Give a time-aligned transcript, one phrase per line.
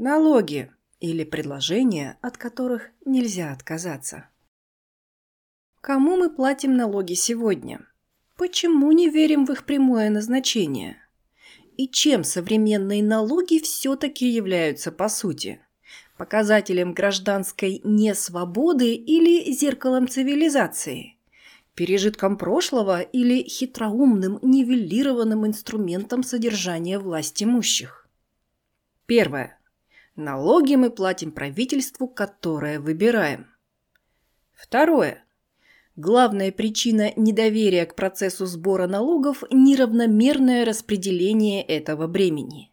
[0.00, 4.28] Налоги или предложения, от которых нельзя отказаться.
[5.80, 7.80] Кому мы платим налоги сегодня?
[8.36, 10.98] Почему не верим в их прямое назначение?
[11.76, 15.60] И чем современные налоги все-таки являются по сути?
[16.16, 21.16] Показателем гражданской несвободы или зеркалом цивилизации?
[21.74, 28.08] Пережитком прошлого или хитроумным нивелированным инструментом содержания власть имущих?
[29.06, 29.57] Первое.
[30.18, 33.46] Налоги мы платим правительству, которое выбираем.
[34.52, 35.24] Второе.
[35.94, 42.72] Главная причина недоверия к процессу сбора налогов– неравномерное распределение этого бремени.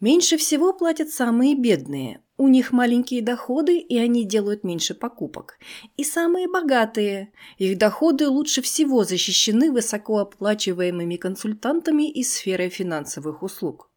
[0.00, 5.60] Меньше всего платят самые бедные, у них маленькие доходы, и они делают меньше покупок.
[5.96, 13.91] И самые богатые, их доходы лучше всего защищены высокооплачиваемыми консультантами из сферы финансовых услуг.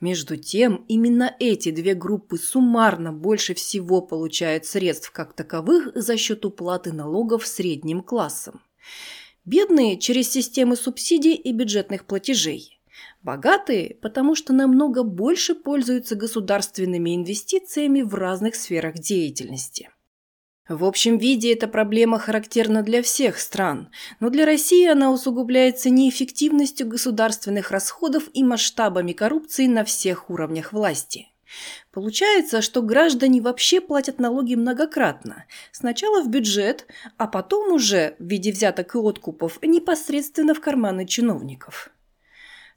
[0.00, 6.44] Между тем, именно эти две группы суммарно больше всего получают средств как таковых за счет
[6.44, 8.62] уплаты налогов средним классом.
[9.44, 12.80] Бедные– через системы субсидий и бюджетных платежей.
[13.22, 19.90] Богатые– потому что намного больше пользуются государственными инвестициями в разных сферах деятельности.
[20.74, 26.88] В общем виде эта проблема характерна для всех стран, но для России она усугубляется неэффективностью
[26.88, 31.28] государственных расходов и масштабами коррупции на всех уровнях власти.
[31.90, 35.44] Получается, что граждане вообще платят налоги многократно.
[35.72, 36.86] Сначала в бюджет,
[37.18, 41.90] а потом уже, в виде взяток и откупов, непосредственно в карманы чиновников.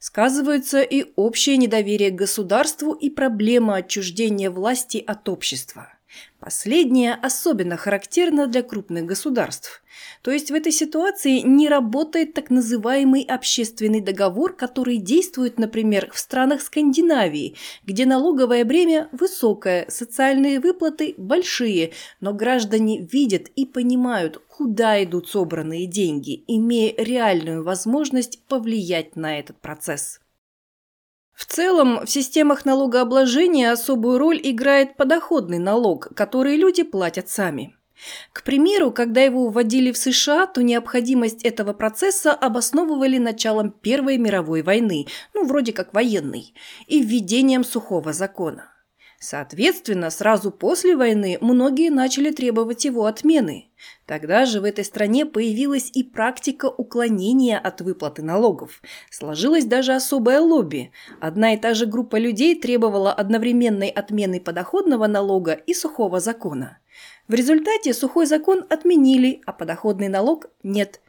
[0.00, 5.95] Сказывается и общее недоверие к государству и проблема отчуждения власти от общества.
[6.40, 9.82] Последнее особенно характерно для крупных государств.
[10.22, 16.18] То есть в этой ситуации не работает так называемый общественный договор, который действует, например, в
[16.18, 25.02] странах Скандинавии, где налоговое бремя высокое, социальные выплаты большие, но граждане видят и понимают, куда
[25.02, 30.20] идут собранные деньги, имея реальную возможность повлиять на этот процесс.
[31.36, 37.76] В целом, в системах налогообложения особую роль играет подоходный налог, который люди платят сами.
[38.32, 44.62] К примеру, когда его вводили в США, то необходимость этого процесса обосновывали началом Первой мировой
[44.62, 46.54] войны, ну, вроде как военной,
[46.86, 48.72] и введением сухого закона.
[49.18, 53.70] Соответственно, сразу после войны многие начали требовать его отмены.
[54.04, 58.82] Тогда же в этой стране появилась и практика уклонения от выплаты налогов.
[59.10, 60.92] Сложилась даже особое лобби.
[61.18, 66.78] Одна и та же группа людей требовала одновременной отмены подоходного налога и сухого закона.
[67.26, 71.00] В результате сухой закон отменили, а подоходный налог нет.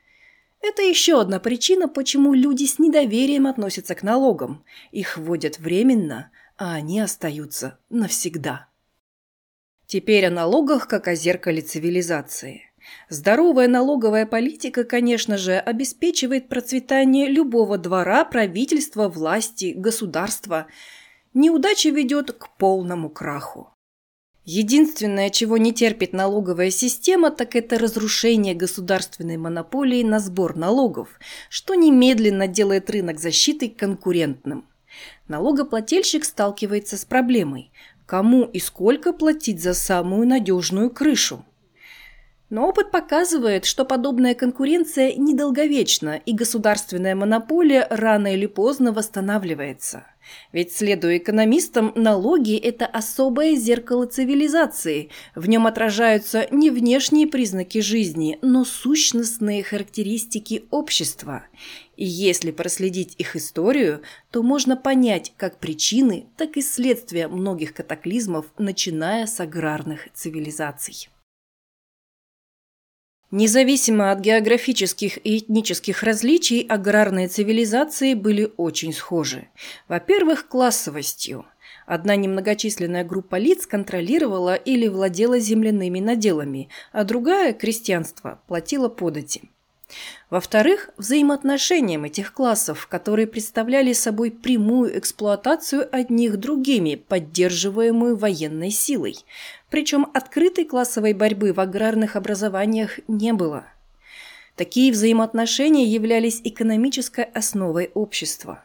[0.62, 4.64] Это еще одна причина, почему люди с недоверием относятся к налогам.
[4.92, 8.68] Их вводят временно– а они остаются навсегда.
[9.86, 12.64] Теперь о налогах как о зеркале цивилизации.
[13.10, 20.68] Здоровая налоговая политика, конечно же, обеспечивает процветание любого двора, правительства, власти, государства.
[21.34, 23.74] Неудача ведет к полному краху.
[24.44, 31.20] Единственное, чего не терпит налоговая система, так это разрушение государственной монополии на сбор налогов,
[31.50, 34.66] что немедленно делает рынок защиты конкурентным
[35.28, 37.72] налогоплательщик сталкивается с проблемой–
[38.08, 41.46] кому и сколько платить за самую надежную крышу.
[42.50, 50.06] Но опыт показывает, что подобная конкуренция недолговечна, и государственная монополия рано или поздно восстанавливается.
[50.54, 55.10] Ведь, следуя экономистам, налоги– это особое зеркало цивилизации.
[55.36, 61.44] В нем отражаются не внешние признаки жизни, но сущностные характеристики общества.
[61.98, 68.46] И если проследить их историю, то можно понять как причины, так и следствия многих катаклизмов,
[68.58, 71.10] начиная с аграрных цивилизаций.
[73.32, 79.50] Независимо от географических и этнических различий, аграрные цивилизации были очень схожи.
[79.90, 81.46] Во-первых, классовостью.
[81.86, 89.50] Одна немногочисленная группа лиц контролировала или владела земляными наделами, а другая, крестьянство, платила подати.
[90.30, 99.16] Во-вторых, взаимоотношениям этих классов, которые представляли собой прямую эксплуатацию одних другими, поддерживаемую военной силой.
[99.70, 103.66] Причем открытой классовой борьбы в аграрных образованиях не было.
[104.58, 108.64] Такие взаимоотношения являлись экономической основой общества.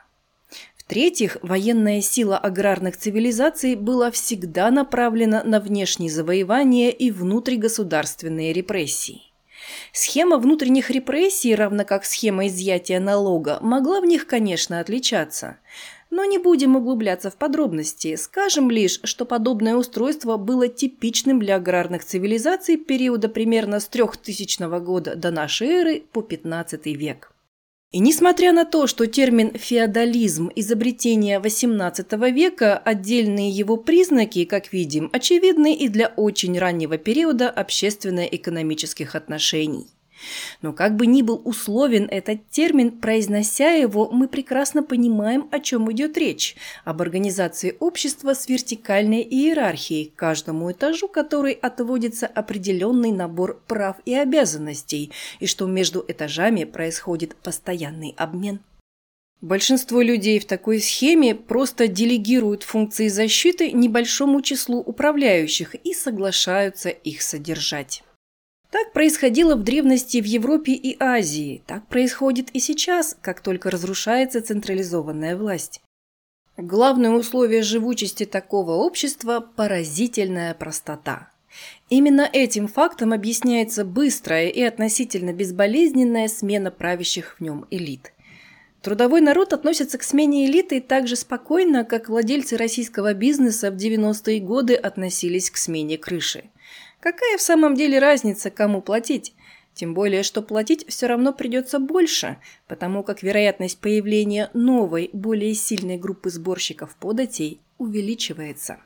[0.76, 9.31] В-третьих, военная сила аграрных цивилизаций была всегда направлена на внешние завоевания и внутригосударственные репрессии.
[9.92, 15.58] Схема внутренних репрессий, равно как схема изъятия налога, могла в них, конечно, отличаться.
[16.10, 22.04] Но не будем углубляться в подробности, скажем лишь, что подобное устройство было типичным для аграрных
[22.04, 27.31] цивилизаций периода примерно с 3000 года до нашей эры по 15 век.
[27.92, 35.10] И несмотря на то, что термин «феодализм»– изобретение XVIII века, отдельные его признаки, как видим,
[35.12, 39.88] очевидны и для очень раннего периода общественно-экономических отношений.
[40.60, 45.90] Но как бы ни был условен этот термин, произнося его, мы прекрасно понимаем, о чем
[45.92, 46.56] идет речь.
[46.84, 55.12] Об организации общества с вертикальной иерархией, каждому этажу которой отводится определенный набор прав и обязанностей,
[55.40, 58.60] и что между этажами происходит постоянный обмен.
[59.42, 67.22] Большинство людей в такой схеме просто делегируют функции защиты небольшому числу управляющих и соглашаются их
[67.22, 68.04] содержать.
[68.72, 74.40] Так происходило в древности в Европе и Азии, так происходит и сейчас, как только разрушается
[74.40, 75.82] централизованная власть.
[76.56, 81.28] Главное условие живучести такого общества– поразительная простота.
[81.90, 88.14] Именно этим фактом объясняется быстрая и относительно безболезненная смена правящих в нем элит.
[88.80, 94.40] Трудовой народ относится к смене элиты так же спокойно, как владельцы российского бизнеса в 90-е
[94.40, 96.44] годы относились к смене крыши.
[97.02, 99.34] Какая в самом деле разница, кому платить?
[99.74, 102.38] Тем более, что платить все равно придется больше,
[102.68, 108.78] потому как вероятность появления новой, более сильной группы сборщиков податей увеличивается.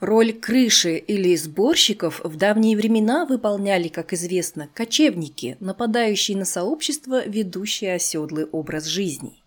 [0.00, 7.94] Роль крыши или сборщиков в давние времена выполняли, как известно, кочевники, нападающие на сообщество, ведущие
[7.94, 9.42] оседлый образ жизни.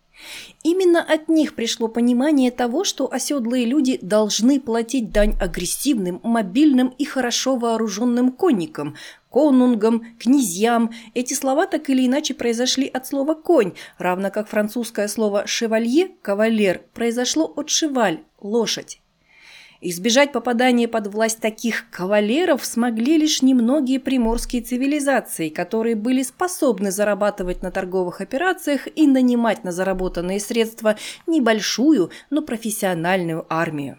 [0.63, 7.06] Именно от них пришло понимание того, что оседлые люди должны платить дань агрессивным, мобильным и
[7.06, 8.95] хорошо вооруженным конникам,
[9.29, 10.91] конунгам, князьям.
[11.13, 16.83] Эти слова так или иначе произошли от слова «конь», равно как французское слово «шевалье»– «кавалер»
[16.94, 19.00] произошло от «шеваль»– «лошадь».
[19.83, 27.63] Избежать попадания под власть таких кавалеров смогли лишь немногие приморские цивилизации, которые были способны зарабатывать
[27.63, 33.98] на торговых операциях и нанимать на заработанные средства небольшую, но профессиональную армию.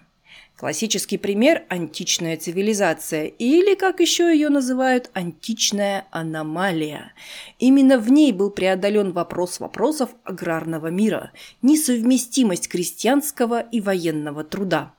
[0.56, 7.12] Классический пример– античная цивилизация, или, как еще ее называют, античная аномалия.
[7.58, 11.32] Именно в ней был преодолен вопрос вопросов аграрного мира–
[11.62, 14.94] несовместимость крестьянского и военного труда.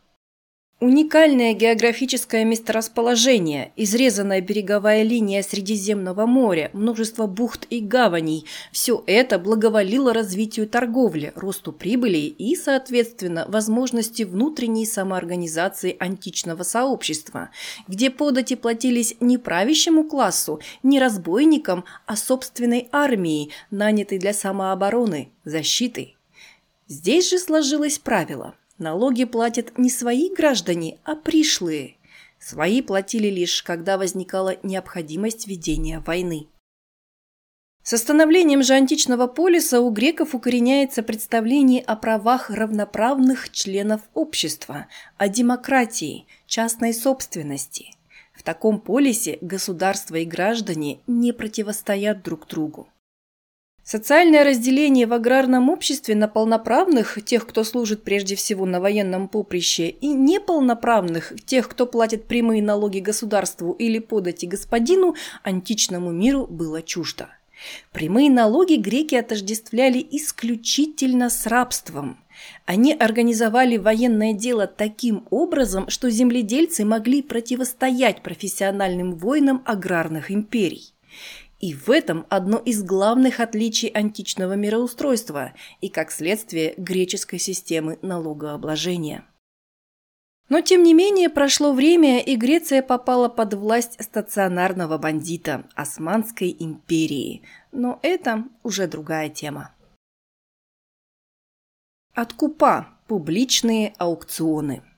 [0.83, 8.43] Уникальное географическое месторасположение, изрезанная береговая линия Средиземного моря, множество бухт и гаваней–
[8.73, 17.51] все это благоволило развитию торговли, росту прибыли и, соответственно, возможности внутренней самоорганизации античного сообщества,
[17.87, 26.15] где подати платились не правящему классу, не разбойникам, а собственной армии, нанятой для самообороны, защиты.
[26.89, 31.97] Здесь же сложилось правило– Налоги платят не свои граждане, а пришлые.
[32.39, 36.47] Свои платили лишь, когда возникала необходимость ведения войны.
[37.83, 44.87] С становлением же античного полиса у греков укореняется представление о правах равноправных членов общества,
[45.17, 47.95] о демократии, частной собственности.
[48.33, 52.87] В таком полисе государство и граждане не противостоят друг другу.
[53.83, 59.89] Социальное разделение в аграрном обществе на полноправных, тех, кто служит прежде всего на военном поприще,
[59.89, 67.27] и неполноправных, тех, кто платит прямые налоги государству или подати господину, античному миру было чуждо.
[67.91, 72.17] Прямые налоги греки отождествляли исключительно с рабством.
[72.65, 80.93] Они организовали военное дело таким образом, что земледельцы могли противостоять профессиональным воинам аграрных империй.
[81.63, 89.23] И в этом одно из главных отличий античного мироустройства и, как следствие, греческой системы налогообложения.
[90.49, 97.43] Но, тем не менее, прошло время, и Греция попала под власть стационарного бандита– Османской империи.
[97.71, 99.73] Но это уже другая тема.
[102.13, 104.83] Откупа– публичные аукционы–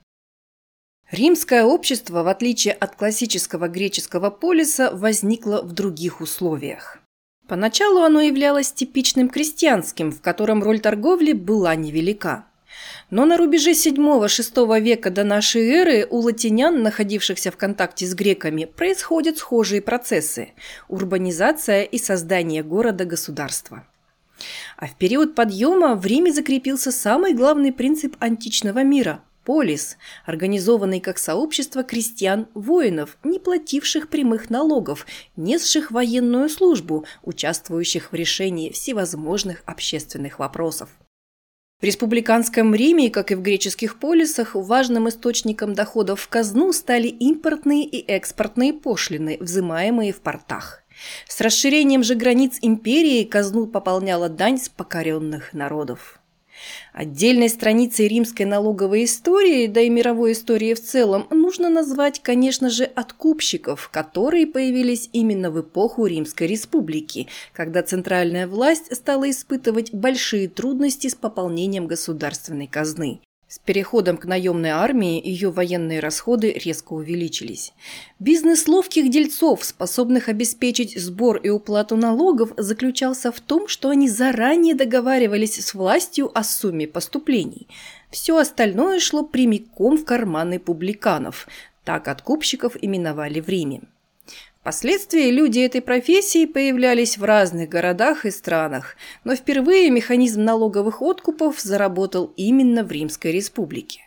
[1.10, 6.98] Римское общество, в отличие от классического греческого полиса, возникло в других условиях.
[7.46, 12.46] Поначалу оно являлось типичным крестьянским, в котором роль торговли была невелика.
[13.08, 18.64] Но на рубеже 7-6 века до нашей эры у латинян, находившихся в контакте с греками,
[18.64, 20.54] происходят схожие процессы–
[20.88, 23.86] урбанизация и создание города-государства.
[24.76, 31.18] А в период подъема в Риме закрепился самый главный принцип античного мира Полис, организованный как
[31.18, 40.88] сообщество крестьян-воинов, не плативших прямых налогов, несших военную службу, участвующих в решении всевозможных общественных вопросов.
[41.84, 48.04] республиканском Риме, как и в греческих полисах, важным источником доходов в казну стали импортные и
[48.04, 50.82] экспортные пошлины, взимаемые в портах.
[51.28, 56.18] С расширением же границ империи казну пополняла дань с покоренных народов.
[56.92, 62.84] Отдельной страницей римской налоговой истории, да и мировой истории в целом, нужно назвать, конечно же,
[62.84, 71.08] откупщиков, которые появились именно в эпоху Римской Республики, когда центральная власть стала испытывать большие трудности
[71.08, 73.20] с пополнением государственной казны.
[73.56, 77.72] С переходом к наемной армии ее военные расходы резко увеличились.
[78.18, 84.74] Бизнес ловких дельцов, способных обеспечить сбор и уплату налогов, заключался в том, что они заранее
[84.74, 87.66] договаривались с властью о сумме поступлений.
[88.10, 91.48] Все остальное шло прямиком в карманы публиканов.
[91.82, 93.80] Так откупщиков именовали в Риме.
[94.66, 101.60] Впоследствии люди этой профессии появлялись в разных городах и странах, но впервые механизм налоговых откупов
[101.60, 104.00] заработал именно в Римской республике.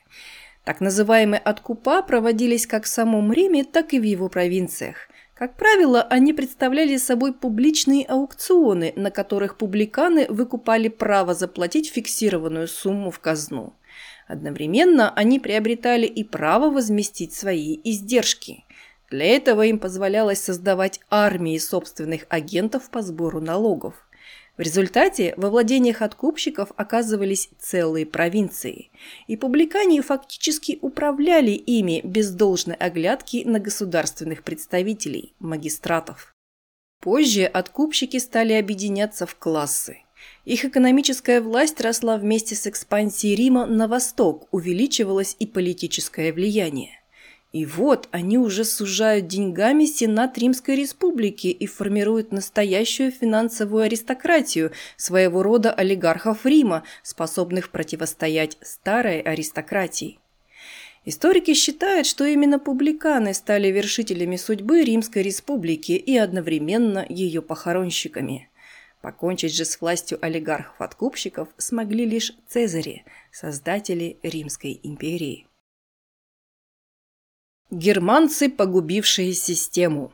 [0.65, 5.07] Так называемые откупа проводились как в самом Риме, так и в его провинциях.
[5.33, 13.11] Как правило, они представляли собой публичные аукционы, на которых публиканы выкупали право заплатить фиксированную сумму
[13.11, 13.75] в казну.
[14.27, 18.65] Одновременно они приобретали и право возместить свои издержки–
[19.11, 23.95] для этого им позволялось создавать армии собственных агентов по сбору налогов.
[24.57, 28.91] В результате во владениях откупщиков оказывались целые провинции,
[29.27, 36.35] и публикане фактически управляли ими без должной оглядки на государственных представителей, магистратов.
[37.01, 39.99] Позже откупщики стали объединяться в классы.
[40.43, 46.98] Их экономическая власть росла вместе с экспансией Рима на восток, увеличивалось и политическое влияние.
[47.51, 55.41] И вот они уже сужают деньгами Сенат Римской Республики и формируют настоящую финансовую аристократию, своего
[55.41, 60.19] рода олигархов Рима, способных противостоять старой аристократии.
[61.05, 68.49] Историки считают, что именно публиканы стали вершителями судьбы Римской Республики и одновременно ее похоронщиками.
[69.01, 75.48] Покончить же с властью олигархов-откупщиков смогли лишь Цезари, создатели Римской империи.
[77.71, 80.11] Германцы, погубившие систему.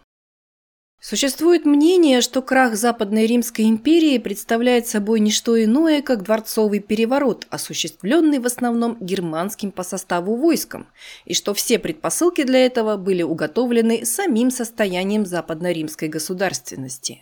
[0.99, 7.47] Существует мнение, что крах Западной Римской империи представляет собой не что иное, как дворцовый переворот,
[7.49, 10.87] осуществленный в основном германским по составу войском,
[11.23, 17.21] и что все предпосылки для этого были уготовлены самим состоянием западно-римской государственности.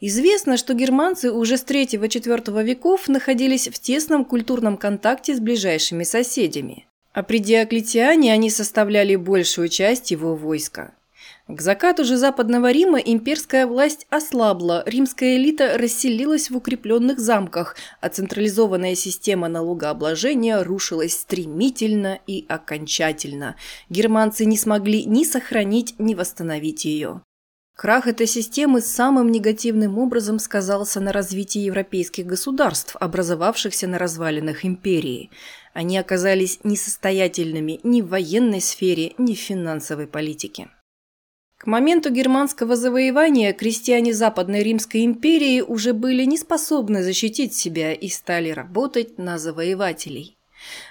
[0.00, 6.86] Известно, что германцы уже с III-IV веков находились в тесном культурном контакте с ближайшими соседями.
[7.18, 10.94] А при Диоклетиане они составляли большую часть его войска.
[11.48, 18.08] К закату же Западного Рима имперская власть ослабла, римская элита расселилась в укрепленных замках, а
[18.08, 23.56] централизованная система налогообложения рушилась стремительно и окончательно.
[23.90, 27.22] Германцы не смогли ни сохранить, ни восстановить ее.
[27.78, 35.30] Крах этой системы самым негативным образом сказался на развитии европейских государств, образовавшихся на развалинах империи–
[35.78, 40.70] они оказались несостоятельными ни в военной сфере, ни в финансовой политике.
[41.56, 48.08] К моменту германского завоевания крестьяне Западной Римской империи уже были не способны защитить себя и
[48.08, 50.37] стали работать на завоевателей.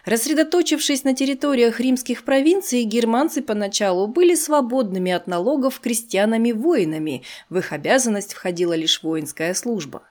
[0.05, 8.33] Рассредоточившись на территориях римских провинций, германцы поначалу были свободными от налогов крестьянами-воинами, в их обязанность
[8.33, 10.03] входила лишь воинская служба.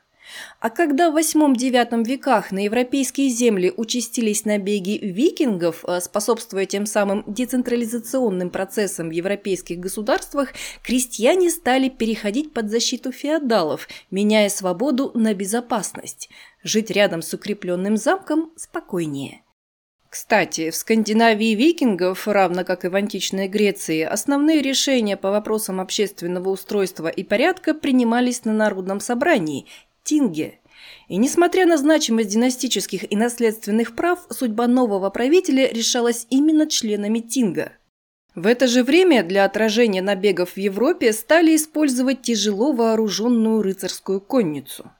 [0.61, 7.25] А когда в VIII-IX веках на европейские земли участились набеги викингов, э, способствуя тем самым
[7.27, 16.29] децентрализационным процессам в европейских государствах, крестьяне стали переходить под защиту феодалов, меняя свободу на безопасность.
[16.63, 19.43] Жить рядом с укрепленным замком спокойнее.
[20.19, 26.49] Кстати, в Скандинавии викингов, равно как и в античной Греции, основные решения по вопросам общественного
[26.49, 29.67] устройства и порядка принимались на народном собрании
[30.05, 30.59] Тинге.
[31.09, 37.73] И несмотря на значимость династических и наследственных прав, судьба нового правителя решалась именно членами Тинга.
[38.35, 44.91] В это же время для отражения набегов в Европе стали использовать тяжело вооруженную рыцарскую конницу.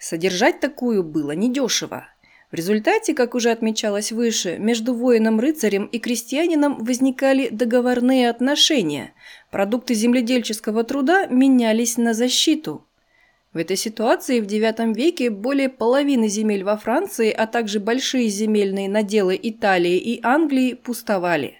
[0.00, 2.08] Содержать такую было недешево.
[2.54, 9.12] В результате, как уже отмечалось выше, между воином-рыцарем и крестьянином возникали договорные отношения.
[9.50, 12.86] Продукты земледельческого труда менялись на защиту–
[13.52, 18.88] в этой ситуации в IX веке более половины земель во Франции, а также большие земельные
[18.88, 21.56] наделы Италии и Англии пустовали.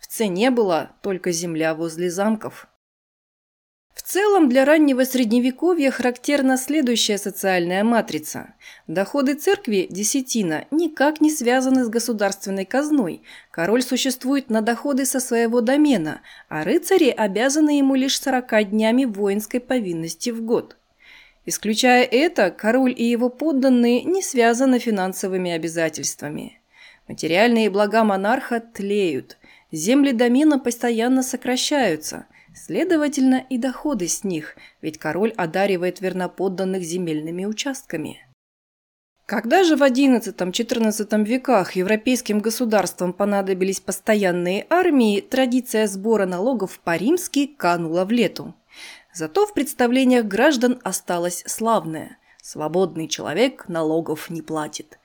[0.00, 2.68] В цене была только земля возле замков.
[4.10, 8.54] Целом для раннего средневековья характерна следующая социальная матрица.
[8.86, 13.20] Доходы церкви, десятина, никак не связаны с государственной казной.
[13.50, 19.60] Король существует на доходы со своего домена, а рыцари обязаны ему лишь 40 днями воинской
[19.60, 20.78] повинности в год.
[21.44, 26.62] Исключая это, король и его подданные не связаны финансовыми обязательствами.
[27.08, 29.36] Материальные блага монарха тлеют,
[29.70, 32.24] земли домена постоянно сокращаются–
[32.58, 36.00] Следовательно, и доходы с них, ведь король одаривает
[36.82, 38.18] земельными участками.
[39.26, 48.04] Когда же в XI-XIV веках европейским государствам понадобились постоянные армии, традиция сбора налогов по-римски канула
[48.04, 48.54] в лету.
[49.14, 54.98] Зато в представлениях граждан осталась славная– свободный человек налогов не платит.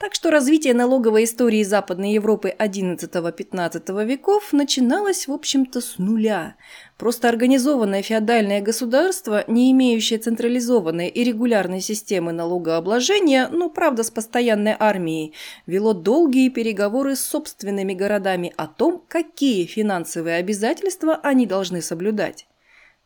[0.00, 6.56] Так что развитие налоговой истории Западной Европы XI-XV веков начиналось, в общем-то, с нуля.
[6.96, 14.74] Просто организованное феодальное государство, не имеющее централизованной и регулярной системы налогообложения, но, правда, с постоянной
[14.78, 15.34] армией,
[15.66, 22.46] вело долгие переговоры с собственными городами о том, какие финансовые обязательства они должны соблюдать.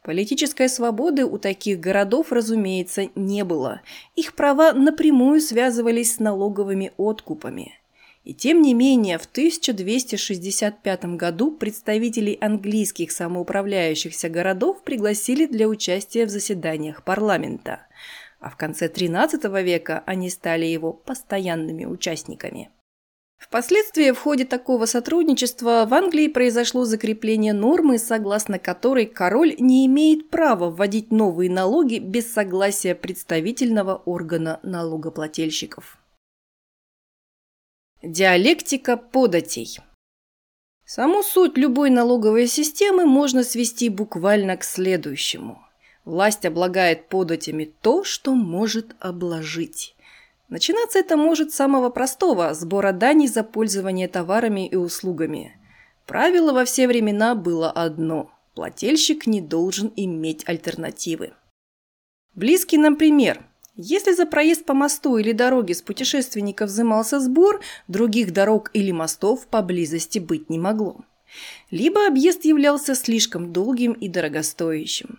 [0.04, 3.80] Политической свободы у таких городов, разумеется, не было.
[4.16, 7.72] Их права напрямую связывались с налоговыми откупами.
[8.22, 16.28] И тем не менее, в 1265 году представителей английских самоуправляющихся городов пригласили для участия в
[16.28, 17.86] заседаниях парламента.
[18.40, 22.68] А в конце XIII века они стали его постоянными участниками.
[23.44, 30.30] Впоследствии в ходе такого сотрудничества в Англии произошло закрепление нормы, согласно которой король не имеет
[30.30, 35.98] права вводить новые налоги без согласия представительного органа налогоплательщиков.
[38.02, 39.78] Диалектика податей
[40.86, 45.62] Саму суть любой налоговой системы можно свести буквально к следующему.
[46.06, 49.93] Власть облагает податями то, что может обложить.
[50.54, 55.58] Начинаться это может с самого простого– сбора дани за пользование товарами и услугами.
[56.06, 61.32] Правило во все времена было одно– плательщик не должен иметь альтернативы.
[62.36, 63.44] Близкий нам пример.
[63.74, 69.48] Если за проезд по мосту или дороге с путешественника взимался сбор, других дорог или мостов
[69.48, 71.00] поблизости быть не могло.
[71.72, 75.18] Либо объезд являлся слишком долгим и дорогостоящим.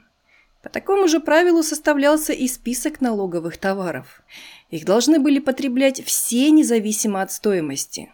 [0.66, 4.24] По такому же правилу составлялся и список налоговых товаров–
[4.72, 8.12] их должны были потреблять все независимо от стоимости.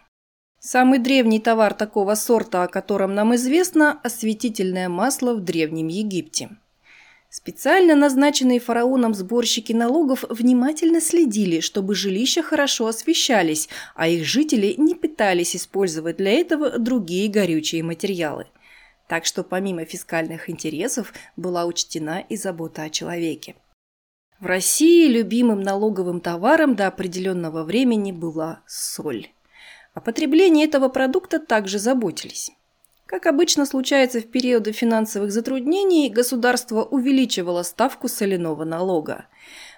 [0.60, 6.50] Самый древний товар такого сорта, о котором нам известно– осветительное масло в Древнем Египте.
[7.30, 14.94] Специально назначенные фараоном сборщики налогов внимательно следили, чтобы жилища хорошо освещались, а их жители не
[14.94, 18.46] пытались использовать для этого другие горючие материалы.
[19.12, 23.56] Так что помимо фискальных интересов была учтена и забота о человеке.
[24.40, 29.28] В России любимым налоговым товаром до определенного времени была соль.
[29.92, 32.52] О потреблении этого продукта также заботились.
[33.04, 39.26] Как обычно случается в периоды финансовых затруднений, государство увеличивало ставку соляного налога.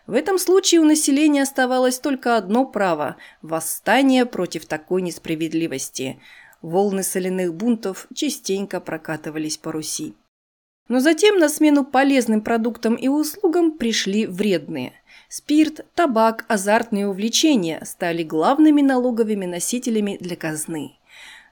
[0.07, 6.21] В этом случае у населения оставалось только одно право– восстание против такой несправедливости.
[6.65, 10.15] Волны соляных бунтов частенько прокатывались по Руси.
[10.89, 14.95] Но затем на смену полезным продуктам и услугам пришли вредные.
[15.29, 20.97] Спирт, табак, азартные увлечения стали главными налоговыми носителями для казны.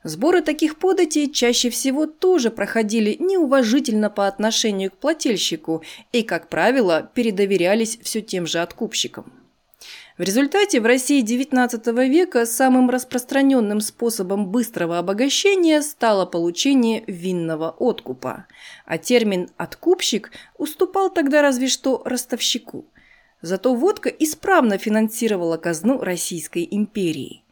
[0.03, 7.11] Сборы таких податей чаще всего тоже проходили неуважительно по отношению к плательщику и, как правило,
[7.12, 9.41] передоверялись все тем же откупщикам.
[10.18, 18.46] В результате в России XIX века самым распространенным способом быстрого обогащения стало получение винного откупа,
[18.85, 22.85] а термин «откупщик» уступал тогда разве что ростовщику.
[23.40, 27.42] Зато водка исправно финансировала казну Российской империи.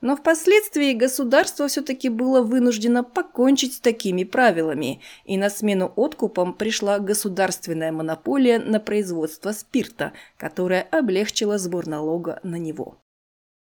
[0.00, 7.00] Но впоследствии государство все-таки было вынуждено покончить с такими правилами, и на смену откупам пришла
[7.00, 12.98] государственная монополия на производство спирта, которая облегчила сбор налога на него.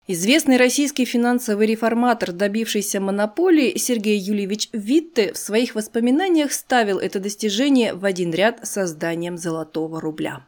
[0.07, 7.95] Известный российский финансовый реформатор, добившийся монополии, Сергей Юльевич Витте в своих воспоминаниях ставил это достижение
[7.95, 10.45] в один ряд с созданием золотого рубля.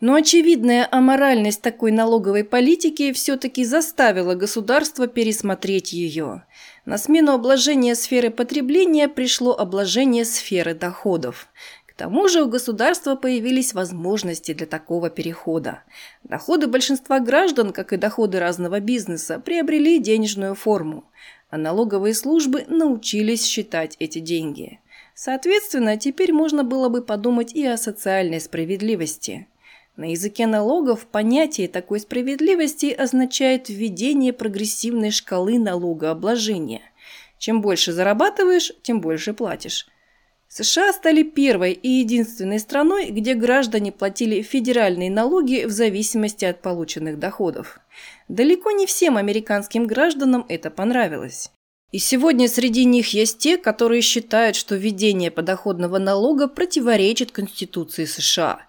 [0.00, 6.44] Но очевидная аморальность такой налоговой политики все-таки заставила государство пересмотреть ее.
[6.86, 11.48] На смену обложения сферы потребления пришло обложение сферы доходов.
[11.86, 15.82] К тому же у государства появились возможности для такого перехода.
[16.24, 21.04] Доходы большинства граждан, как и доходы разного бизнеса, приобрели денежную форму,
[21.50, 24.80] а налоговые службы научились считать эти деньги–
[25.22, 29.48] Соответственно, теперь можно было бы подумать и о социальной справедливости.
[30.00, 36.80] На языке налогов понятие такой справедливости означает введение прогрессивной шкалы налогообложения.
[37.36, 39.86] Чем больше зарабатываешь, тем больше платишь.
[40.48, 47.18] США стали первой и единственной страной, где граждане платили федеральные налоги в зависимости от полученных
[47.18, 47.78] доходов.
[48.26, 51.50] Далеко не всем американским гражданам это понравилось.
[51.92, 58.60] И сегодня среди них есть те, которые считают, что введение подоходного налога противоречит Конституции США.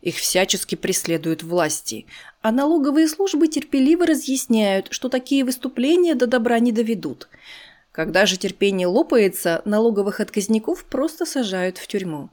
[0.00, 2.06] Их всячески преследуют власти,
[2.40, 7.28] а налоговые службы терпеливо разъясняют, что такие выступления до добра не доведут.
[7.90, 12.30] Когда же терпение лопается, налоговых отказников просто сажают в тюрьму.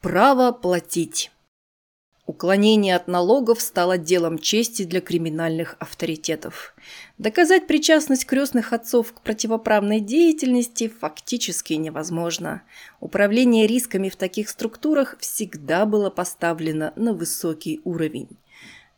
[0.00, 1.30] Право платить.
[2.26, 6.74] Уклонение от налогов стало делом чести для криминальных авторитетов.
[7.18, 12.62] Доказать причастность крестных отцов к противоправной деятельности фактически невозможно.
[12.98, 18.36] Управление рисками в таких структурах всегда было поставлено на высокий уровень.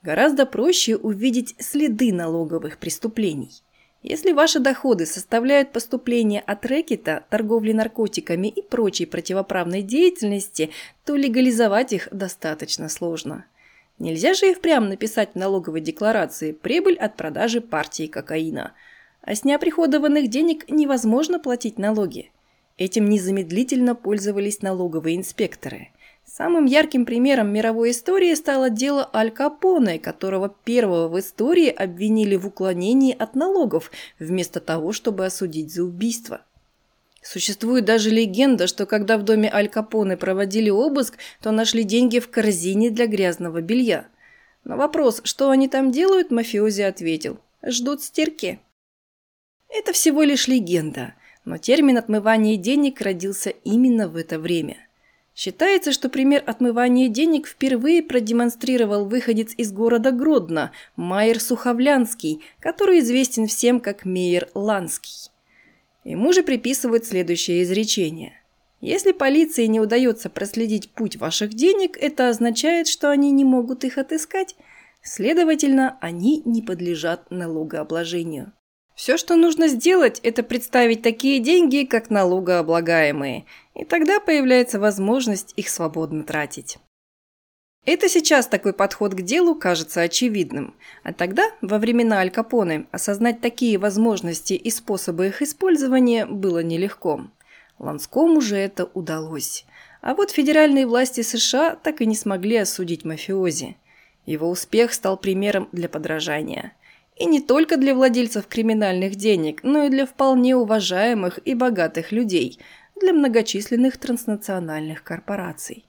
[0.02, 3.62] Гораздо проще увидеть следы налоговых преступлений.
[4.02, 10.70] Если ваши доходы составляют поступления от рэкета, торговли наркотиками и прочей противоправной деятельности,
[11.04, 13.44] то легализовать их достаточно сложно.
[13.98, 18.72] Нельзя же и впрямь написать в налоговой декларации прибыль от продажи партии кокаина.
[19.22, 22.30] А с неоприходованных денег невозможно платить налоги.
[22.76, 25.88] Этим незамедлительно пользовались налоговые инспекторы–
[26.38, 32.46] Самым ярким примером мировой истории стало дело Аль Капоне, которого первого в истории обвинили в
[32.46, 36.42] уклонении от налогов, вместо того, чтобы осудить за убийство.
[37.22, 42.30] Существует даже легенда, что когда в доме Аль Капоне проводили обыск, то нашли деньги в
[42.30, 44.06] корзине для грязного белья.
[44.62, 48.60] На вопрос, что они там делают, мафиози ответил– ждут стирки.
[49.68, 54.76] Это всего лишь легенда, но термин «отмывание денег» родился именно в это время–
[55.38, 63.46] Считается, что пример отмывания денег впервые продемонстрировал выходец из города Гродно, Майер Суховлянский, который известен
[63.46, 65.30] всем как Мейер Ланский.
[66.02, 68.32] Ему же приписывают следующее изречение.
[68.80, 73.96] Если полиции не удается проследить путь ваших денег, это означает, что они не могут их
[73.96, 74.56] отыскать.
[75.02, 78.52] Следовательно, они не подлежат налогообложению.
[78.98, 83.44] Все, что нужно сделать, это представить такие деньги, как налогооблагаемые,
[83.76, 86.78] и тогда появляется возможность их свободно тратить.
[87.84, 93.40] Это сейчас такой подход к делу кажется очевидным, а тогда, во времена Аль Капоне, осознать
[93.40, 97.28] такие возможности и способы их использования было нелегко.
[97.78, 99.64] Ланскому же это удалось.
[100.00, 103.76] А вот федеральные власти США так и не смогли осудить мафиози.
[104.26, 106.72] Его успех стал примером для подражания–
[107.18, 112.58] и не только для владельцев криминальных денег, но и для вполне уважаемых и богатых людей,
[113.00, 115.84] для многочисленных транснациональных корпораций.